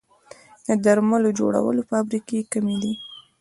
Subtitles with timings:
[0.65, 2.93] د درملو جوړولو فابریکې کمې دي